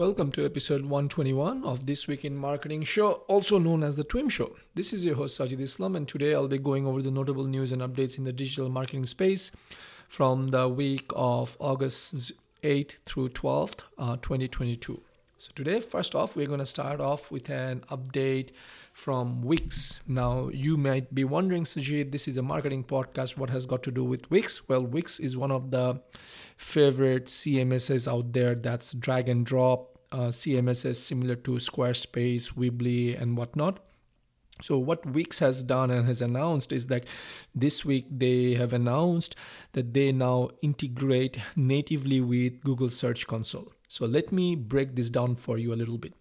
[0.00, 4.30] Welcome to episode 121 of This Week in Marketing Show, also known as the TWIM
[4.30, 4.56] Show.
[4.74, 7.70] This is your host Sajid Islam, and today I'll be going over the notable news
[7.70, 9.52] and updates in the digital marketing space
[10.08, 12.32] from the week of August
[12.62, 15.02] 8th through 12th, uh, 2022.
[15.36, 18.52] So, today, first off, we're going to start off with an update
[18.94, 20.00] from Wix.
[20.06, 23.36] Now, you might be wondering, Sajid, this is a marketing podcast.
[23.36, 24.66] What has got to do with Wix?
[24.66, 26.00] Well, Wix is one of the
[26.56, 33.36] favorite CMSs out there that's drag and drop uh, CMSs similar to Squarespace, Weebly, and
[33.36, 33.78] whatnot.
[34.62, 37.06] So what Wix has done and has announced is that
[37.54, 39.34] this week they have announced
[39.72, 43.72] that they now integrate natively with Google Search Console.
[43.88, 46.14] So let me break this down for you a little bit.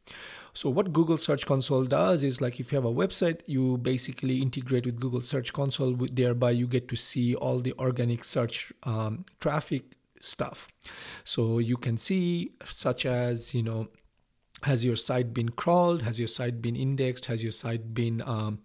[0.53, 4.41] So what Google Search Console does is like if you have a website, you basically
[4.41, 5.93] integrate with Google Search Console.
[5.93, 10.67] Thereby, you get to see all the organic search um, traffic stuff.
[11.23, 13.87] So you can see, such as, you know,
[14.63, 16.01] has your site been crawled?
[16.01, 17.25] Has your site been indexed?
[17.25, 18.59] Has your site been, um,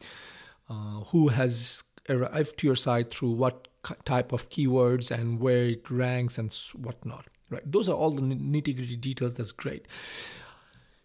[0.69, 3.69] uh, who has arrived to your site through what
[4.05, 7.71] type of keywords and where it ranks and whatnot, right?
[7.71, 9.35] Those are all the nitty gritty details.
[9.35, 9.87] That's great.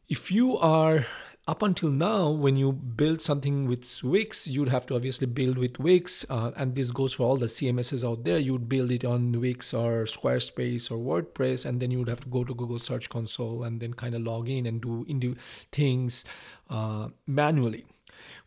[0.08, 1.06] If you are
[1.50, 5.80] up until now, when you build something with Wix, you'd have to obviously build with
[5.80, 8.38] Wix, uh, and this goes for all the CMSs out there.
[8.38, 12.30] You'd build it on Wix or Squarespace or WordPress, and then you would have to
[12.30, 15.36] go to Google Search Console and then kind of log in and do
[15.72, 16.24] things
[16.70, 17.88] uh, manually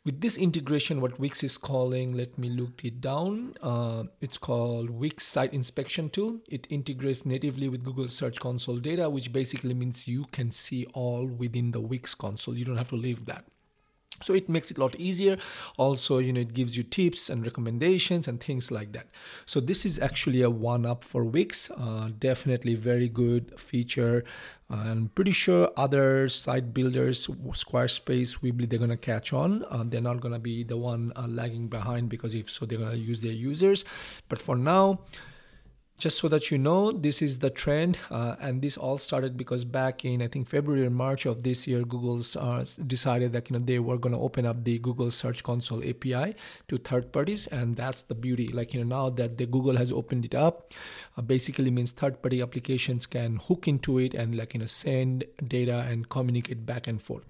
[0.05, 4.91] with this integration what wix is calling let me look it down uh, it's called
[4.91, 6.41] wix site inspection tool.
[6.48, 11.27] It integrates natively with google search console data which basically means you can see all
[11.27, 12.56] within the wix console.
[12.56, 13.45] You don't have to leave that
[14.23, 15.37] so it makes it a lot easier.
[15.78, 19.06] Also you know it gives you tips and recommendations and things like that.
[19.47, 24.25] So this is actually a one up for wix uh, definitely very good feature.
[24.70, 29.64] I'm pretty sure other site builders squarespace weebly they're going to catch on.
[29.70, 32.79] Uh, they're not going to be the one uh, lagging behind because if so they're
[32.79, 33.85] going to use their users.
[34.30, 35.01] But for now
[36.02, 39.64] just so that you know this is the trend uh, and this all started because
[39.64, 43.57] back in i think february or march of this year google uh, decided that you
[43.57, 46.35] know they were going to open up the google search console api
[46.67, 48.48] to third parties and that's the beauty.
[48.48, 50.73] Like you know now that the google has opened it up
[51.17, 55.24] uh, basically means third party applications can hook into it and like you know send
[55.46, 57.24] data and communicate back and forth.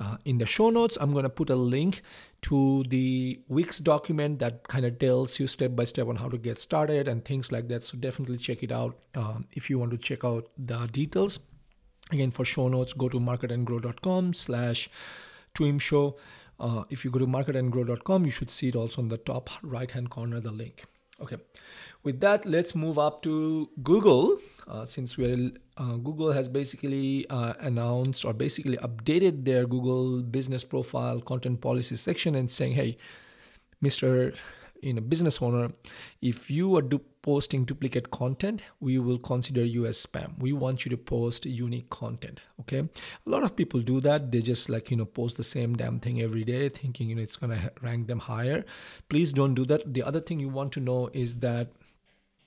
[0.00, 2.02] Uh, in the show notes i'm going to put a link
[2.44, 6.36] to the Wix document that kind of tells you step by step on how to
[6.36, 7.84] get started and things like that.
[7.84, 11.40] So definitely check it out um, if you want to check out the details.
[12.12, 14.90] Again, for show notes, go to marketandgrow.com slash
[15.54, 16.18] twim show.
[16.60, 19.90] Uh, if you go to marketandgrow.com, you should see it also on the top right
[19.90, 20.84] hand corner, the link.
[21.22, 21.38] Okay,
[22.04, 24.38] with that, let's move up to Google.
[24.68, 30.64] Uh, since we're uh, Google has basically uh, announced or basically updated their Google business
[30.64, 32.96] profile content policy section and saying, hey,
[33.82, 34.34] Mr.
[34.80, 35.72] You know, business owner,
[36.20, 40.38] if you are du- posting duplicate content, we will consider you as spam.
[40.38, 42.40] We want you to post unique content.
[42.60, 42.80] Okay.
[42.80, 44.30] A lot of people do that.
[44.30, 47.22] They just like, you know, post the same damn thing every day, thinking, you know,
[47.22, 48.66] it's to rank them higher.
[49.08, 49.94] Please don't do that.
[49.94, 51.68] The other thing you want to know is that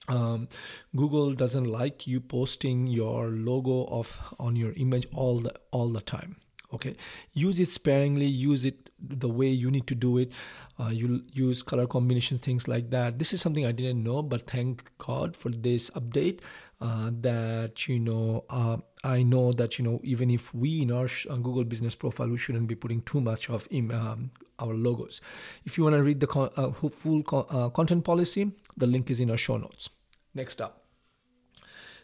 [0.08, 0.48] um,
[0.96, 6.02] Google doesn't like you posting your logo of on your image all the all the
[6.02, 6.38] time.
[6.74, 6.96] Okay,
[7.34, 8.26] use it sparingly.
[8.26, 10.32] Use it the way you need to do it.
[10.80, 13.20] Uh, you use color combinations, things like that.
[13.20, 16.42] This is something I didn't know, but thank God for this update.
[16.80, 21.10] Uh, that you know, uh, I know that you know, even if we in our
[21.30, 25.22] uh, Google Business Profile, we shouldn't be putting too much of um, our logos.
[25.66, 29.20] If you want to read the con- uh, full uh, content policy, the link is
[29.20, 29.90] in our show notes.
[30.38, 30.84] Next up.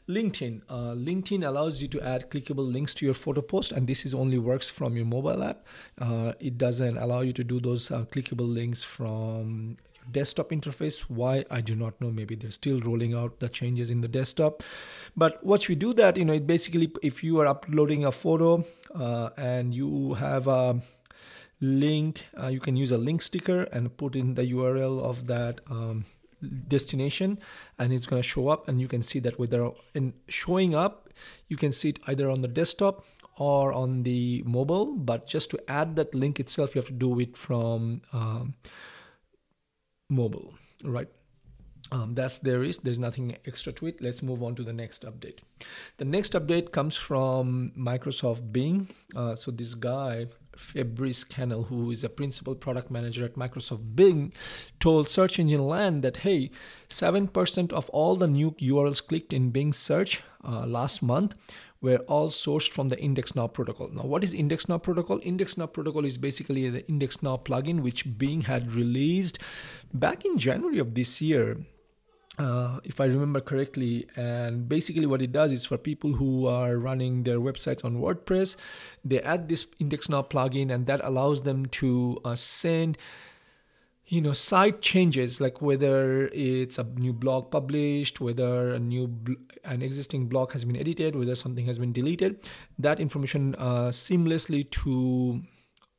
[0.09, 0.63] LinkedIn.
[0.67, 4.13] Uh, LinkedIn allows you to add clickable links to your photo post, and this is
[4.15, 5.67] only works from your mobile app.
[6.01, 11.01] Uh, it doesn't allow you to do those uh, clickable links from your desktop interface.
[11.01, 12.09] Why I do not know.
[12.09, 14.63] Maybe they're still rolling out the changes in the desktop.
[15.15, 18.65] But once we do that, you know, it basically if you are uploading a photo
[18.95, 20.81] uh, and you have a
[21.61, 25.61] link, uh, you can use a link sticker and put in the URL of that.
[25.69, 26.05] Um,
[26.67, 27.39] destination
[27.79, 31.09] and it's going to show up and you can see that whether in showing up
[31.47, 33.05] you can see it either on the desktop
[33.37, 37.19] or on the mobile but just to add that link itself you have to do
[37.19, 38.53] it from um,
[40.09, 40.53] mobile
[40.83, 41.07] right?
[41.91, 44.01] Um, that's there is there's nothing extra to it.
[44.01, 45.39] Let's move on to the next update.
[45.97, 48.89] The next update comes from microsoft bing.
[49.15, 54.33] Uh, so this guy Fabrice Canel, who is a principal product manager at Microsoft Bing,
[54.79, 56.51] told Search Engine Land that hey,
[56.89, 61.35] 7% of all the new URLs clicked in Bing search uh, last month
[61.81, 63.89] were all sourced from the IndexNow protocol.
[63.89, 65.19] Now, what is IndexNow protocol?
[65.19, 69.37] IndexNow protocol is basically the IndexNow plugin which Bing had released
[69.93, 71.57] back in January of this year.
[72.39, 74.07] Uh, if I remember correctly.
[74.15, 78.55] And basically, what it does is for people who are running their websites on WordPress,
[79.05, 82.97] they add this IndexNow plugin, and that allows them to uh, send
[84.07, 89.09] you know site changes like whether it's a new blog published whether a new
[89.63, 92.37] an existing blog has been edited whether something has been deleted
[92.77, 95.41] that information uh, seamlessly to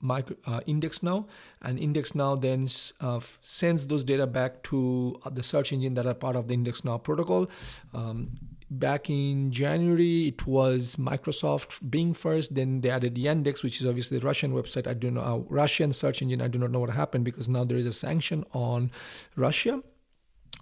[0.04, 1.26] micro, uh, IndexNow
[1.62, 2.68] and index now then
[3.00, 6.84] uh, sends those data back to the search engine that are part of the index
[6.84, 7.48] now protocol
[7.94, 8.38] um,
[8.78, 12.54] back in January, it was Microsoft Bing first.
[12.54, 14.86] Then they added Yandex, which is obviously the Russian website.
[14.86, 16.40] I don't know, uh, Russian search engine.
[16.40, 18.90] I do not know what happened because now there is a sanction on
[19.36, 19.82] Russia.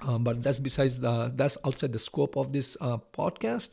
[0.03, 3.69] Um, but that's besides the that's outside the scope of this uh, podcast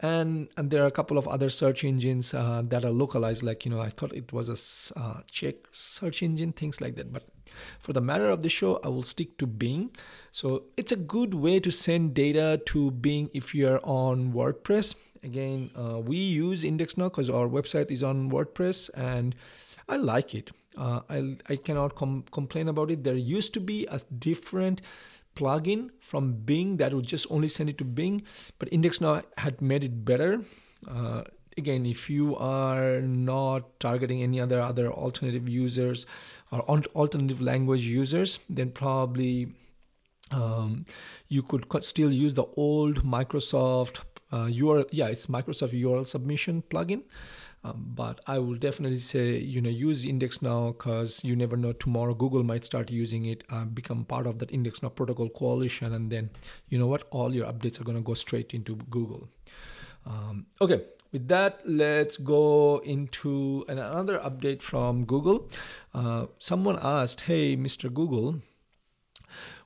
[0.00, 3.64] and and there are a couple of other search engines uh, that are localized like
[3.64, 7.12] you know i thought it was a uh, czech search engine things like that.
[7.12, 7.24] But
[7.80, 9.90] for the matter of the show i will stick to bing.
[10.32, 14.94] So it's a good way to send data to bing if you're on wordpress.
[15.22, 19.34] Again uh, we use IndexNow because our website is on wordpress and
[19.88, 20.50] i like it.
[20.76, 23.02] Uh, I, I cannot com- complain about it.
[23.02, 24.82] There used to be a different
[25.36, 28.22] plugin from Bing that would just only send it to Bing,
[28.58, 30.40] but IndexNow had made it better.
[30.88, 31.22] Uh,
[31.56, 36.06] again, if you are not targeting any other other alternative users
[36.50, 39.48] or alternative language users, then probably
[40.30, 40.84] um,
[41.28, 43.98] you could still use the old Microsoft
[44.32, 44.88] uh, URL.
[44.90, 47.02] Yeah, it's Microsoft URL submission plugin.
[47.64, 51.72] Um, but I will definitely say, you know, use index now because you never know
[51.72, 55.92] tomorrow Google might start using it, uh, become part of that index now protocol coalition,
[55.92, 56.30] and then
[56.68, 59.28] you know what, all your updates are going to go straight into Google.
[60.04, 65.48] Um, okay, with that, let's go into another update from Google.
[65.92, 67.92] Uh, someone asked, "Hey, Mr.
[67.92, 68.42] Google,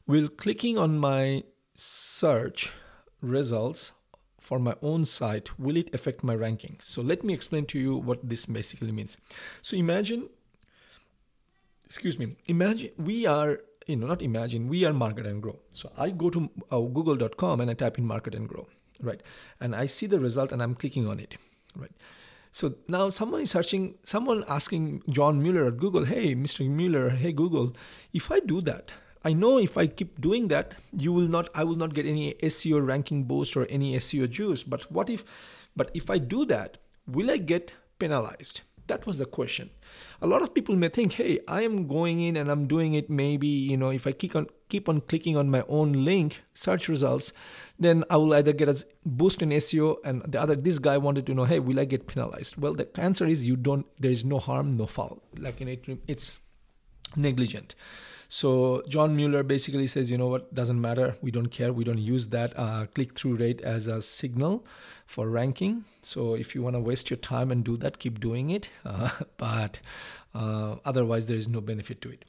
[0.07, 1.45] will clicking on my
[1.75, 2.73] search
[3.21, 3.93] results
[4.41, 6.79] for my own site, will it affect my ranking?
[6.81, 9.19] So let me explain to you what this basically means.
[9.63, 10.31] So imagine,
[11.85, 15.61] excuse me, imagine we are, you know, not imagine, we are Market and Grow.
[15.71, 18.67] So I go to uh, google.com and I type in Market and Grow,
[19.01, 19.23] right?
[19.61, 21.37] And I see the result and I'm clicking on it,
[21.77, 21.93] right?
[22.51, 26.69] So now someone is searching, someone asking John Mueller at Google, hey, Mr.
[26.69, 27.77] Mueller, hey, Google,
[28.13, 28.93] if I do that,
[29.25, 32.35] I know if I keep doing that, you will not, I will not get any
[32.35, 34.63] SEO ranking boost or any SEO juice.
[34.63, 35.25] But what if,
[35.77, 38.63] but if I do that, will I get penalized?
[38.87, 39.71] That was the question.
[40.21, 43.09] A lot of people may think, hey, I am going in and I'm doing it.
[43.09, 46.89] Maybe, you know, if I keep on keep on clicking on my own link, search
[46.89, 47.33] results,
[47.79, 51.27] then I will either get a boost in SEO and the other this guy wanted
[51.27, 52.57] to know, hey, will I get penalized?
[52.57, 55.23] Well, the answer is you don't, there is no harm, no foul.
[55.39, 56.39] Like in it, it's
[57.17, 57.75] negligent.
[58.33, 61.17] So John Mueller basically says, you know what, doesn't matter.
[61.21, 61.73] We don't care.
[61.73, 64.65] We don't use that uh, click through rate as a signal
[65.05, 65.85] for ranking.
[66.03, 68.71] So if you want to waste your time and do that, keep doing it.
[68.85, 69.81] Uh, but
[70.35, 72.25] uh, otherwise, there is no benefit to it.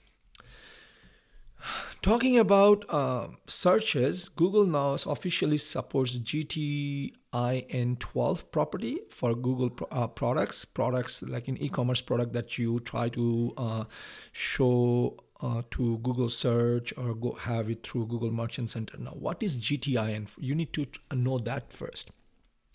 [2.01, 11.21] Talking about uh, searches, Google now officially supports GTIN12 property for Google uh, products, products
[11.21, 13.83] like an e-commerce product that you try to uh,
[14.31, 18.98] show uh, to Google search or go have it through Google Merchant Center.
[18.98, 20.30] Now, what is GTIN?
[20.38, 22.12] You need to know that first.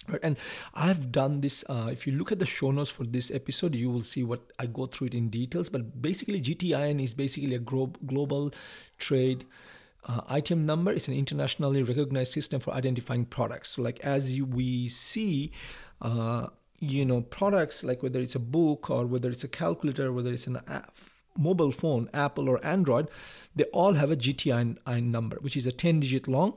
[0.08, 0.37] Right, and
[0.75, 1.64] I've done this.
[1.68, 4.52] Uh, if you look at the show notes for this episode, you will see what
[4.58, 5.68] I go through it in details.
[5.68, 8.52] But basically, GTIN is basically a gro- global
[8.99, 9.46] trade
[10.04, 10.92] uh, item number.
[10.92, 13.70] It's an internationally recognized system for identifying products.
[13.70, 15.50] So, like as you, we see,
[16.00, 20.32] uh, you know, products like whether it's a book or whether it's a calculator, whether
[20.32, 20.96] it's an app,
[21.38, 23.08] mobile phone, Apple or Android,
[23.54, 26.54] they all have a GTIN number, which is a 10 digit long.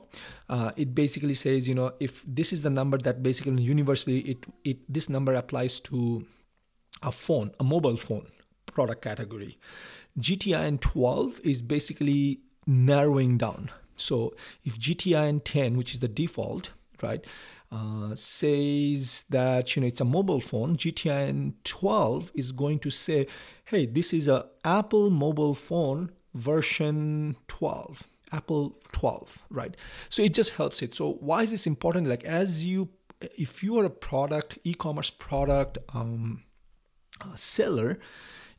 [0.48, 4.38] Uh, it basically says, you know, if this is the number that basically universally it,
[4.64, 6.26] it this number applies to
[7.02, 8.26] a phone, a mobile phone
[8.66, 9.58] product category.
[10.18, 13.70] GTIN 12 is basically narrowing down.
[13.96, 14.34] So
[14.64, 16.70] if GTIN 10, which is the default,
[17.02, 17.24] right,
[17.72, 23.26] uh, says that you know it's a mobile phone, GTIN 12 is going to say,
[23.66, 28.06] hey, this is a Apple mobile phone version 12.
[28.32, 29.76] Apple 12, right?
[30.08, 30.94] So it just helps it.
[30.94, 32.06] So why is this important?
[32.06, 32.88] Like as you,
[33.20, 36.44] if you are a product, e-commerce product um,
[37.20, 37.98] uh, seller,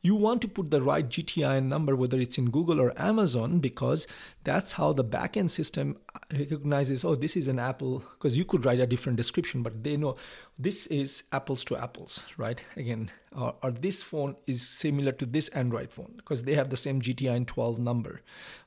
[0.02, 4.08] you want to put the right GTIN number, whether it's in Google or Amazon, because
[4.42, 5.96] that's how the backend system
[6.32, 9.96] recognizes, oh, this is an Apple, because you could write a different description, but they
[9.96, 10.16] know,
[10.58, 12.62] this is apples to apples, right?
[12.76, 16.76] Again, or, or this phone is similar to this Android phone because they have the
[16.76, 18.20] same GTIN 12 number.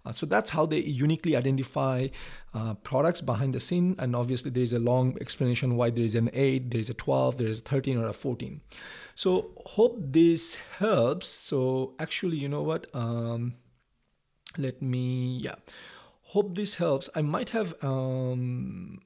[0.06, 2.08] Uh, so that's how they uniquely identify
[2.54, 3.96] uh, products behind the scene.
[4.00, 6.96] And obviously, there is a long explanation why there is an 8, there is a
[6.96, 8.62] 12, there is a 13, or a 14.
[9.14, 11.28] So hope this helps.
[11.28, 12.88] So actually, you know what?
[12.94, 13.54] Um,
[14.58, 15.56] let me, yeah.
[16.30, 17.10] Hope this helps.
[17.14, 17.76] I might have.
[17.84, 19.00] Um,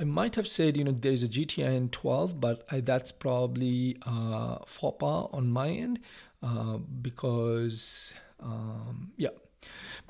[0.00, 4.56] I might have said, you know, there's a GTIN 12, but I, that's probably uh,
[4.64, 6.00] pas on my end
[6.42, 9.28] uh, because, um, yeah.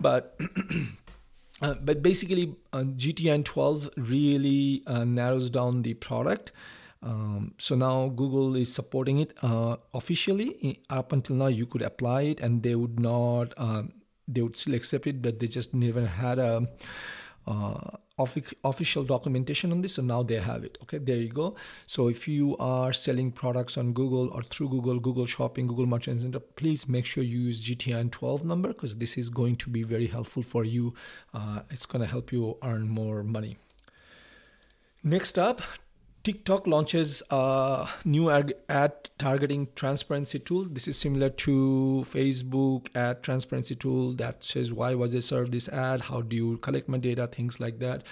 [0.00, 0.38] But
[1.62, 6.52] uh, but basically, uh, GTIN 12 really uh, narrows down the product.
[7.02, 10.80] Um, so now Google is supporting it uh, officially.
[10.88, 13.54] Up until now, you could apply it, and they would not.
[13.56, 13.94] Um,
[14.28, 16.68] they would still accept it, but they just never had a
[17.50, 17.96] uh,
[18.64, 19.94] official documentation on this.
[19.94, 20.78] So now they have it.
[20.82, 21.56] Okay there you go.
[21.86, 26.20] So if you are selling products on google or through google google shopping google merchant
[26.20, 29.82] center please make sure you use gtin 12 number because this is going to be
[29.82, 30.94] very helpful for you.
[31.34, 33.56] Uh, it's going to help you earn more money.
[35.02, 35.62] Next up
[36.22, 40.64] TikTok launches a new ad, targeting transparency tool.
[40.64, 45.66] This is similar to Facebook ad transparency tool that says why was I served this
[45.70, 48.02] ad, how do you collect my data, things like that.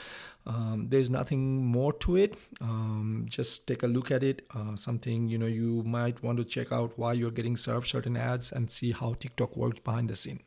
[0.46, 2.34] Um, there's nothing more to it.
[2.62, 4.46] Um, just take a look at it.
[4.54, 8.16] Uh, something you know you might want to check out why you're getting served certain
[8.16, 10.40] ads and see how TikTok works behind the scene.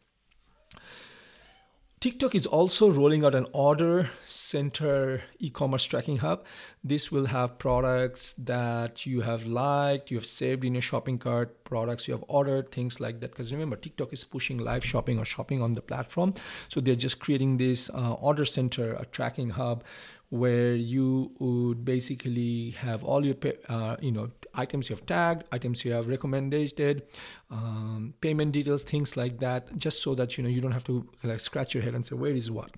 [2.01, 6.43] TikTok is also rolling out an order center e-commerce tracking hub.
[6.83, 11.63] This will have products that you have liked, you have saved in your shopping cart,
[11.63, 13.29] products you have ordered, things like that.
[13.29, 16.33] Because remember, TikTok is pushing live shopping or shopping on the platform.
[16.69, 19.83] So they're just creating this uh, order center, a tracking hub
[20.31, 23.35] where you would basically have all your
[23.67, 27.03] uh, you know items you have tagged items you have recommended
[27.49, 31.05] um, payment details things like that just so that you know you don't have to
[31.23, 32.71] like scratch your head and say where is what?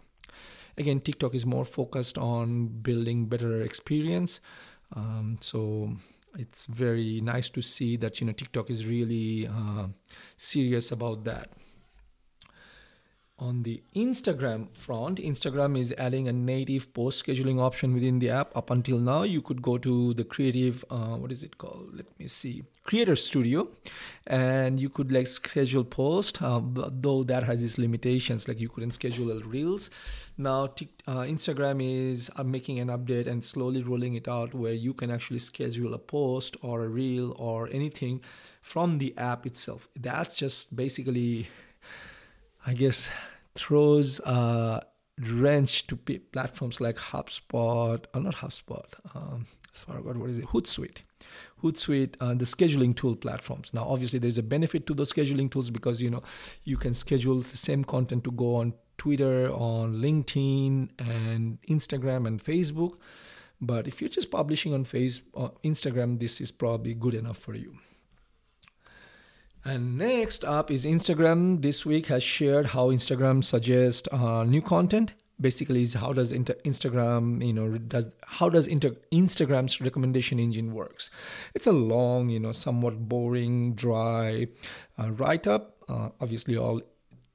[0.80, 4.40] Again tiktok is more focused on building better experience
[4.96, 5.92] um, so
[6.40, 9.86] it's very nice to see that you know tiktok is really uh,
[10.38, 11.50] serious about that
[13.44, 18.56] on the Instagram front, Instagram is adding a native post scheduling option within the app.
[18.56, 21.90] Up until now, you could go to the creative, uh, what is it called?
[21.94, 23.68] Let me see, Creator Studio,
[24.28, 28.92] and you could like schedule post, uh, though that has its limitations, like you couldn't
[28.92, 29.90] schedule reels.
[30.38, 34.94] Now, uh, Instagram is uh, making an update and slowly rolling it out where you
[34.94, 38.22] can actually schedule a post or a reel or anything
[38.62, 39.90] from the app itself.
[40.00, 41.50] That's just basically
[42.66, 43.12] I guess
[43.56, 44.82] throws a
[45.20, 49.46] wrench to platforms like HubSpot, or not HubSpot, um,
[49.88, 51.00] I forgot what is it, Hootsuite.
[51.62, 53.74] Hootsuite, uh, the scheduling tool platforms.
[53.74, 56.24] Now, obviously, there's a benefit to those scheduling tools because you know
[56.64, 62.44] you can schedule the same content to go on Twitter, on LinkedIn, and Instagram and
[62.44, 62.98] Facebook.
[63.62, 67.56] But if you're just publishing on Facebook, uh, Instagram, this is probably good enough for
[67.56, 67.78] you.
[69.66, 71.62] And next up is Instagram.
[71.62, 75.14] This week has shared how Instagram suggests uh, new content.
[75.40, 80.74] Basically, is how does inter- Instagram, you know, does how does inter- Instagram's recommendation engine
[80.74, 81.10] works?
[81.56, 84.48] It's a long, you know, somewhat boring, dry
[85.00, 85.78] uh, write up.
[85.88, 86.82] Uh, obviously, all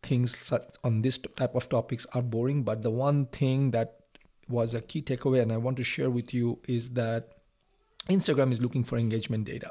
[0.02, 0.52] things
[0.84, 4.00] on this type of topics are boring, but the one thing that
[4.48, 7.38] was a key takeaway, and I want to share with you, is that
[8.08, 9.70] Instagram is looking for engagement data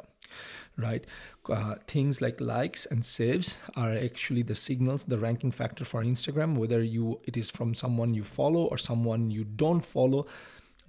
[0.77, 1.05] right?
[1.49, 6.57] Uh, things like likes and saves are actually the signals, the ranking factor for Instagram.
[6.57, 10.27] Whether you it is from someone you follow or someone you don't follow,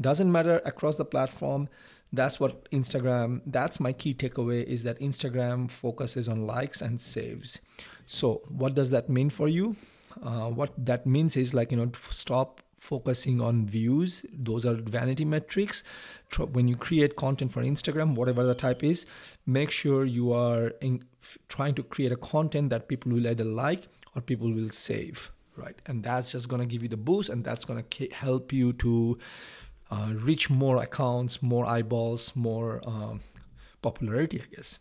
[0.00, 1.68] doesn't matter across the platform.
[2.12, 3.42] That's what Instagram.
[3.46, 7.60] That's my key takeaway is that Instagram focuses on likes and saves.
[8.06, 9.76] So what does that mean for you?
[10.22, 15.24] Uh, what that means is like you know stop focusing on views those are vanity
[15.24, 15.82] metrics.
[16.52, 19.06] When you create content for instagram whatever the type is
[19.46, 21.04] make sure you are in,
[21.48, 25.80] trying to create a content that people will either like or people will save right?
[25.86, 28.72] And that's just going to give you the boost and that's going to help you
[28.74, 29.18] to
[29.90, 33.20] uh, reach more accounts more eyeballs more um,
[33.82, 34.78] popularity i guess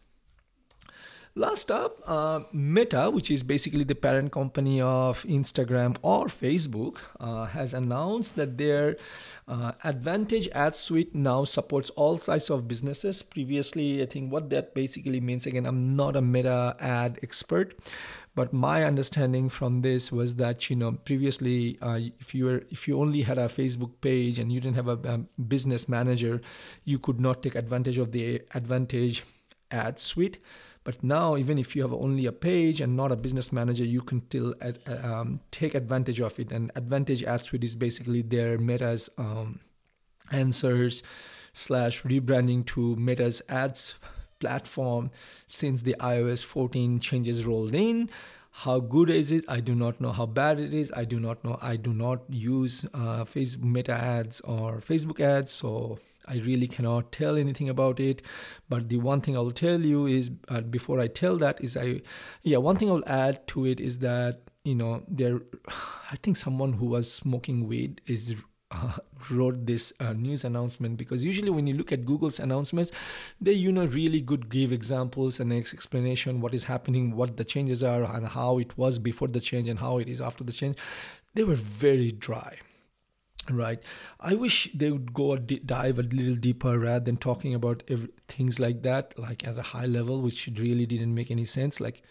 [1.37, 7.45] Last up, uh, Meta, which is basically the parent company of Instagram or Facebook, uh,
[7.45, 8.97] has announced that their
[9.47, 13.21] uh, Advantage Ad Suite now supports all size of businesses.
[13.21, 17.77] Previously, I think what that basically means, again, I'm not a Meta ad expert,
[18.33, 22.87] but my understanding from this was that you know previously uh, if you were if
[22.87, 26.39] you only had a facebook page and you didn't have a, a business manager
[26.85, 29.23] you could not take advantage of the advantage
[29.71, 30.37] ad suite
[30.87, 33.99] but now, even if you have only a page and not a business manager, you
[33.99, 34.55] can still
[35.03, 36.49] um, take advantage of it.
[36.49, 39.59] And Advantage Ad Suite is basically their Meta's um,
[40.31, 41.03] answers
[41.51, 43.95] slash rebranding to Meta's ads
[44.39, 45.11] platform
[45.45, 48.09] since the iOS 14 changes rolled in.
[48.51, 49.43] How good is it?
[49.49, 50.13] I do not know.
[50.13, 50.93] How bad it is?
[50.95, 51.59] I do not know.
[51.61, 57.11] I do not use uh, Facebook Meta ads or Facebook ads, so I really cannot
[57.11, 58.21] tell anything about it.
[58.69, 62.01] But the one thing I'll tell you is uh, before I tell that is I,
[62.43, 65.41] yeah, one thing I'll add to it is that you know there,
[66.11, 68.35] I think someone who was smoking weed is
[68.71, 68.97] uh,
[69.31, 72.91] wrote this uh, news announcement because usually when you look at Google's announcements,
[73.39, 77.83] they you know really good give examples and explanation what is happening, what the changes
[77.83, 80.77] are, and how it was before the change and how it is after the change.
[81.33, 82.57] They were very dry
[83.51, 83.81] right.
[84.19, 87.83] I wish they would go dive a little deeper rather than talking about
[88.27, 91.79] things like that like at a high level which really didn't make any sense.
[91.79, 92.03] Like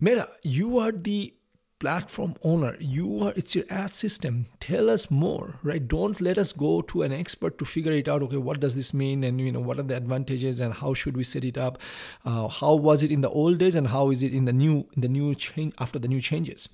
[0.00, 1.34] meta you are the
[1.80, 2.76] platform owner.
[2.80, 4.46] You are it's your ad system.
[4.60, 5.86] Tell us more right?
[5.86, 8.22] Don't let us go to an expert to figure it out.
[8.22, 9.24] Okay what does this mean?
[9.24, 11.78] And you know what are the advantages and how should we set it up?
[12.24, 14.86] Uh, how was it in the old days and how is it in the new
[14.94, 16.68] in the new change after the new changes?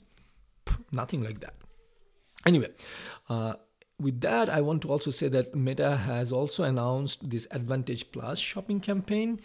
[0.92, 1.59] Nothing like that
[2.46, 2.68] anyway
[3.28, 3.54] uh,
[4.00, 8.38] with that, I want to also say that Meta has also announced this Advantage Plus
[8.38, 9.40] shopping campaign.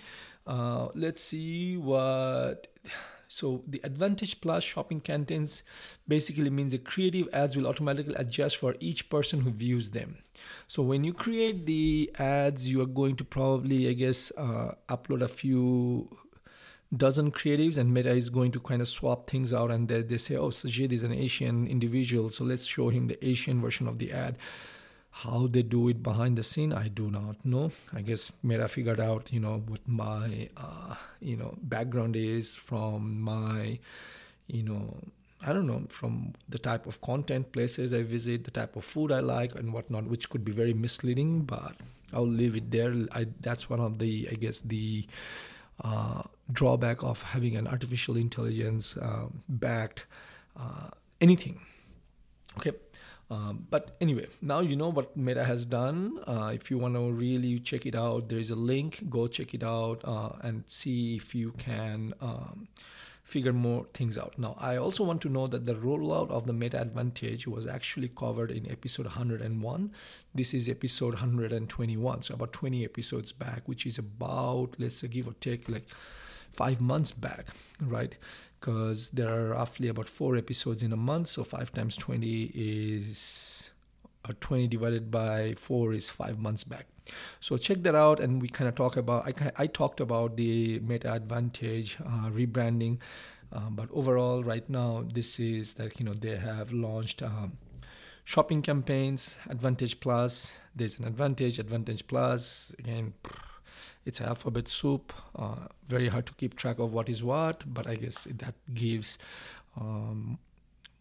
[0.47, 2.67] Uh, let's see what.
[3.27, 5.63] So the Advantage Plus shopping campaigns
[6.07, 10.19] basically means the creative ads will automatically adjust for each person who views them.
[10.67, 15.21] So when you create the ads, you are going to probably, I guess, uh, upload
[15.21, 16.15] a few
[16.97, 20.17] dozen creatives and meta is going to kind of swap things out and they, they
[20.17, 23.99] say oh sajid is an asian individual so let's show him the asian version of
[23.99, 24.37] the ad.
[25.23, 27.71] How they do it behind the scene i do not know.
[27.93, 33.21] I guess meta figured out you know what my uh, you know background is from
[33.21, 33.79] my
[34.47, 34.97] you know
[35.41, 39.11] i don't know from the type of content places i visit the type of food
[39.11, 41.75] i like and whatnot which could be very misleading but
[42.13, 42.93] i'll leave it there.
[43.11, 45.05] I, that's one of the i guess the
[45.83, 50.05] uh, drawback of having an artificial intelligence um, backed
[50.59, 50.89] uh,
[51.21, 51.59] anything.
[52.57, 52.71] Okay.
[53.31, 56.19] Um, but anyway, now you know what Meta has done.
[56.27, 59.09] Uh, if you want to really check it out, there is a link.
[59.09, 62.67] Go check it out uh, and see if you can um,
[63.23, 64.37] figure more things out.
[64.37, 68.09] Now, I also want to know that the rollout of the Meta Advantage was actually
[68.09, 69.91] covered in episode 101.
[70.35, 75.27] This is episode 121, so about 20 episodes back, which is about, let's say, give
[75.27, 75.87] or take, like
[76.55, 77.47] five months back,
[77.81, 78.15] right?
[78.59, 83.71] Because there are roughly about four episodes in a month, so five times 20 is,
[84.27, 86.87] or 20 divided by four is five months back.
[87.39, 89.27] So check that out, and we kind of talk about.
[89.27, 92.97] I I talked about the Meta Advantage uh, rebranding,
[93.53, 97.21] uh, but overall, right now, this is that you know they have launched.
[97.21, 97.57] Um,
[98.27, 103.13] shopping campaigns advantage plus there's an advantage advantage plus again
[104.05, 107.95] it's alphabet soup uh, very hard to keep track of what is what but i
[107.95, 109.17] guess that gives
[109.79, 110.37] um,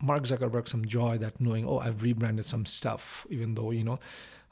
[0.00, 3.98] mark zuckerberg some joy that knowing oh i've rebranded some stuff even though you know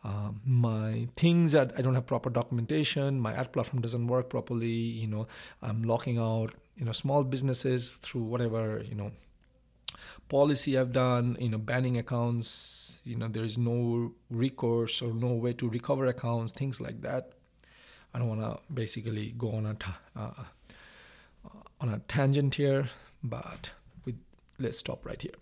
[0.05, 4.67] uh, my things that I don't have proper documentation, my ad platform doesn't work properly.
[4.69, 5.29] You know,
[5.63, 9.13] I'm locking out you know small businesses through whatever you know
[10.29, 11.37] policy I've done.
[11.41, 13.01] You know, banning accounts.
[13.05, 17.33] You know, there is no recourse or no way to recover accounts, things like that.
[18.15, 19.77] I don't want to basically go on a
[20.19, 20.45] uh,
[21.81, 22.91] on a tangent here,
[23.23, 23.71] but
[24.59, 25.35] let's stop right here.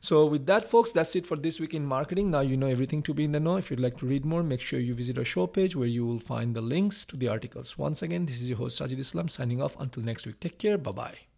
[0.00, 2.30] So, with that, folks, that's it for this week in marketing.
[2.30, 3.56] Now you know everything to be in the know.
[3.56, 6.04] If you'd like to read more, make sure you visit our show page where you
[6.04, 7.78] will find the links to the articles.
[7.78, 9.80] Once again, this is your host, Sajid Islam, signing off.
[9.80, 10.76] Until next week, take care.
[10.76, 11.33] Bye bye.